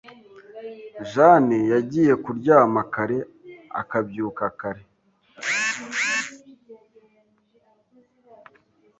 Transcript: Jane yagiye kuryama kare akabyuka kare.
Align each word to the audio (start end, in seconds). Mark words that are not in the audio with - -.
Jane 1.11 1.57
yagiye 1.73 2.13
kuryama 2.23 2.81
kare 2.93 3.17
akabyuka 3.81 4.45
kare. 4.59 4.83